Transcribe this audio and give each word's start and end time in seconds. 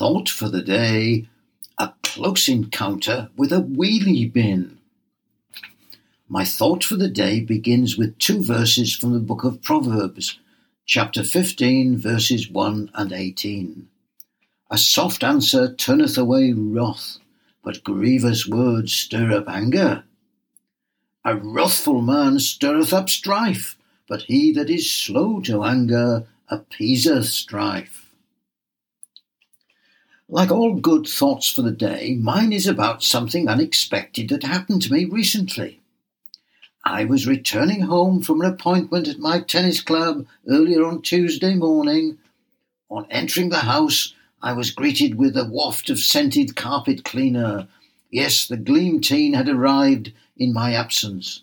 thought 0.00 0.30
for 0.30 0.48
the 0.48 0.62
day 0.62 1.28
a 1.76 1.92
close 2.02 2.48
encounter 2.48 3.28
with 3.36 3.52
a 3.52 3.60
wheelie 3.60 4.32
bin. 4.32 4.78
My 6.26 6.42
thought 6.42 6.82
for 6.82 6.96
the 6.96 7.10
day 7.10 7.40
begins 7.40 7.98
with 7.98 8.16
two 8.16 8.42
verses 8.42 8.96
from 8.96 9.12
the 9.12 9.20
book 9.20 9.44
of 9.44 9.60
Proverbs, 9.60 10.38
chapter 10.86 11.22
15, 11.22 11.98
verses 11.98 12.48
1 12.48 12.90
and 12.94 13.12
18. 13.12 13.90
A 14.70 14.78
soft 14.78 15.22
answer 15.22 15.74
turneth 15.74 16.16
away 16.16 16.54
wrath, 16.54 17.18
but 17.62 17.84
grievous 17.84 18.46
words 18.46 18.94
stir 18.94 19.30
up 19.32 19.50
anger. 19.50 20.04
A 21.26 21.36
wrathful 21.36 22.00
man 22.00 22.38
stirreth 22.38 22.94
up 22.94 23.10
strife, 23.10 23.76
but 24.08 24.22
he 24.22 24.50
that 24.52 24.70
is 24.70 24.90
slow 24.90 25.42
to 25.42 25.62
anger 25.62 26.26
appeaseth 26.48 27.26
strife. 27.26 28.09
Like 30.32 30.52
all 30.52 30.76
good 30.76 31.08
thoughts 31.08 31.50
for 31.50 31.62
the 31.62 31.72
day, 31.72 32.16
mine 32.20 32.52
is 32.52 32.68
about 32.68 33.02
something 33.02 33.48
unexpected 33.48 34.28
that 34.28 34.44
happened 34.44 34.80
to 34.82 34.92
me 34.92 35.04
recently. 35.04 35.80
I 36.84 37.04
was 37.04 37.26
returning 37.26 37.80
home 37.80 38.22
from 38.22 38.40
an 38.40 38.46
appointment 38.46 39.08
at 39.08 39.18
my 39.18 39.40
tennis 39.40 39.80
club 39.80 40.26
earlier 40.48 40.84
on 40.84 41.02
Tuesday 41.02 41.56
morning. 41.56 42.18
On 42.88 43.08
entering 43.10 43.48
the 43.48 43.58
house, 43.58 44.14
I 44.40 44.52
was 44.52 44.70
greeted 44.70 45.16
with 45.16 45.36
a 45.36 45.46
waft 45.46 45.90
of 45.90 45.98
scented 45.98 46.54
carpet 46.54 47.02
cleaner. 47.02 47.66
Yes, 48.12 48.46
the 48.46 48.56
Gleam 48.56 49.00
Team 49.00 49.32
had 49.32 49.48
arrived 49.48 50.12
in 50.36 50.52
my 50.52 50.74
absence. 50.74 51.42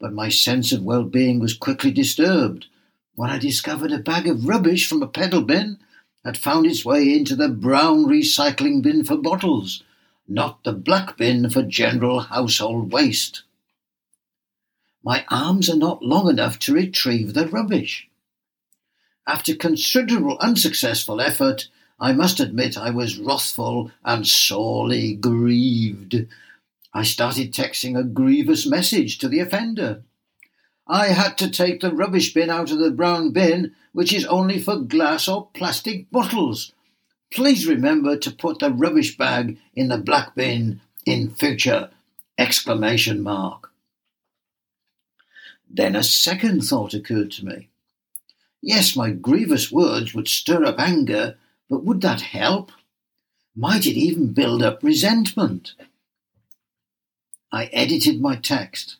But 0.00 0.14
my 0.14 0.30
sense 0.30 0.72
of 0.72 0.82
well 0.82 1.04
being 1.04 1.40
was 1.40 1.52
quickly 1.52 1.90
disturbed 1.90 2.68
when 3.16 3.28
I 3.28 3.38
discovered 3.38 3.92
a 3.92 3.98
bag 3.98 4.26
of 4.26 4.48
rubbish 4.48 4.88
from 4.88 5.02
a 5.02 5.06
pedal 5.06 5.42
bin 5.42 5.78
had 6.24 6.38
found 6.38 6.66
its 6.66 6.84
way 6.84 7.12
into 7.14 7.34
the 7.34 7.48
brown 7.48 8.04
recycling 8.04 8.82
bin 8.82 9.04
for 9.04 9.16
bottles, 9.16 9.82
not 10.28 10.62
the 10.64 10.72
black 10.72 11.16
bin 11.16 11.50
for 11.50 11.62
general 11.62 12.20
household 12.20 12.92
waste. 12.92 13.42
My 15.04 15.24
arms 15.28 15.68
are 15.68 15.76
not 15.76 16.02
long 16.02 16.30
enough 16.30 16.58
to 16.60 16.74
retrieve 16.74 17.34
the 17.34 17.48
rubbish. 17.48 18.08
After 19.26 19.54
considerable 19.54 20.38
unsuccessful 20.40 21.20
effort, 21.20 21.68
I 21.98 22.12
must 22.12 22.40
admit 22.40 22.76
I 22.76 22.90
was 22.90 23.18
wrathful 23.18 23.90
and 24.04 24.26
sorely 24.26 25.14
grieved. 25.14 26.26
I 26.94 27.02
started 27.04 27.52
texting 27.52 27.98
a 27.98 28.04
grievous 28.04 28.66
message 28.66 29.18
to 29.18 29.28
the 29.28 29.40
offender. 29.40 30.02
I 30.86 31.08
had 31.08 31.38
to 31.38 31.50
take 31.50 31.80
the 31.80 31.94
rubbish 31.94 32.34
bin 32.34 32.50
out 32.50 32.70
of 32.70 32.78
the 32.78 32.90
brown 32.90 33.30
bin, 33.32 33.74
which 33.92 34.12
is 34.12 34.24
only 34.26 34.58
for 34.58 34.76
glass 34.76 35.28
or 35.28 35.48
plastic 35.54 36.10
bottles. 36.10 36.72
Please 37.32 37.66
remember 37.66 38.16
to 38.16 38.30
put 38.30 38.58
the 38.58 38.70
rubbish 38.70 39.16
bag 39.16 39.58
in 39.74 39.88
the 39.88 39.98
black 39.98 40.34
bin 40.34 40.80
in 41.06 41.30
future! 41.30 41.90
Exclamation 42.38 43.22
mark. 43.22 43.70
Then 45.68 45.94
a 45.94 46.02
second 46.02 46.62
thought 46.62 46.94
occurred 46.94 47.30
to 47.32 47.46
me. 47.46 47.68
Yes, 48.60 48.94
my 48.96 49.10
grievous 49.10 49.72
words 49.72 50.14
would 50.14 50.28
stir 50.28 50.64
up 50.64 50.78
anger, 50.78 51.36
but 51.68 51.84
would 51.84 52.00
that 52.02 52.20
help? 52.20 52.70
Might 53.56 53.86
it 53.86 53.96
even 53.96 54.32
build 54.32 54.62
up 54.62 54.82
resentment? 54.82 55.74
I 57.50 57.66
edited 57.66 58.20
my 58.20 58.36
text. 58.36 58.96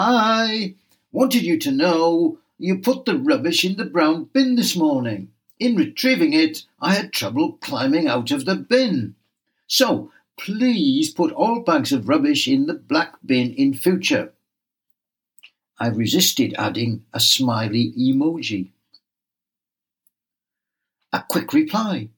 Hi! 0.00 0.76
Wanted 1.10 1.42
you 1.42 1.58
to 1.58 1.72
know 1.72 2.38
you 2.56 2.78
put 2.78 3.04
the 3.04 3.18
rubbish 3.18 3.64
in 3.64 3.74
the 3.74 3.84
brown 3.84 4.26
bin 4.32 4.54
this 4.54 4.76
morning. 4.76 5.32
In 5.58 5.74
retrieving 5.74 6.32
it, 6.34 6.66
I 6.80 6.94
had 6.94 7.12
trouble 7.12 7.54
climbing 7.54 8.06
out 8.06 8.30
of 8.30 8.44
the 8.44 8.54
bin. 8.54 9.16
So, 9.66 10.12
please 10.38 11.10
put 11.10 11.32
all 11.32 11.62
bags 11.62 11.90
of 11.90 12.08
rubbish 12.08 12.46
in 12.46 12.66
the 12.66 12.74
black 12.74 13.14
bin 13.26 13.52
in 13.54 13.74
future. 13.74 14.32
I 15.80 15.88
resisted 15.88 16.54
adding 16.56 17.04
a 17.12 17.18
smiley 17.18 17.92
emoji. 17.98 18.68
A 21.12 21.24
quick 21.28 21.52
reply. 21.52 22.10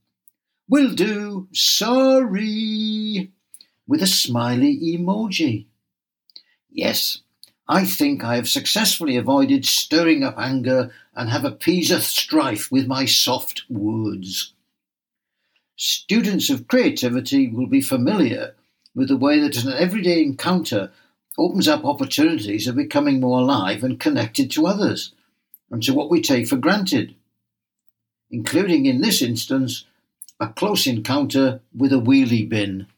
Will 0.68 0.92
do. 0.92 1.48
Sorry. 1.54 3.30
With 3.86 4.02
a 4.02 4.06
smiley 4.06 4.78
emoji. 4.98 5.64
Yes, 6.70 7.22
I 7.70 7.84
think 7.84 8.24
I 8.24 8.34
have 8.34 8.48
successfully 8.48 9.16
avoided 9.16 9.64
stirring 9.64 10.24
up 10.24 10.36
anger 10.36 10.92
and 11.14 11.30
have 11.30 11.44
appeased 11.44 11.92
a 11.92 12.00
strife 12.00 12.68
with 12.72 12.88
my 12.88 13.04
soft 13.04 13.62
words. 13.70 14.54
Students 15.76 16.50
of 16.50 16.66
creativity 16.66 17.46
will 17.46 17.68
be 17.68 17.80
familiar 17.80 18.56
with 18.92 19.06
the 19.06 19.16
way 19.16 19.38
that 19.38 19.62
an 19.62 19.72
everyday 19.72 20.20
encounter 20.20 20.90
opens 21.38 21.68
up 21.68 21.84
opportunities 21.84 22.66
of 22.66 22.74
becoming 22.74 23.20
more 23.20 23.38
alive 23.38 23.84
and 23.84 24.00
connected 24.00 24.50
to 24.50 24.66
others 24.66 25.12
and 25.70 25.80
to 25.84 25.94
what 25.94 26.10
we 26.10 26.20
take 26.20 26.48
for 26.48 26.56
granted, 26.56 27.14
including 28.32 28.86
in 28.86 29.00
this 29.00 29.22
instance 29.22 29.84
a 30.40 30.48
close 30.48 30.88
encounter 30.88 31.60
with 31.72 31.92
a 31.92 32.00
wheelie 32.00 32.48
bin. 32.48 32.88